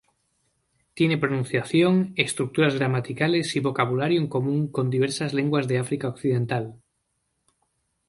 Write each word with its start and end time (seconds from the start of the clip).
Tiene 0.95 1.19
pronunciación, 1.19 2.13
estructuras 2.15 2.73
gramaticales 2.73 3.55
y 3.55 3.59
vocabulario 3.59 4.19
en 4.19 4.25
común 4.29 4.67
con 4.67 4.89
diversas 4.89 5.31
lenguas 5.31 5.67
de 5.67 5.77
África 5.77 6.07
Occidental. 6.07 6.79